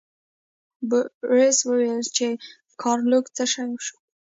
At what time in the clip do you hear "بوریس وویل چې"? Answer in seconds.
0.89-2.27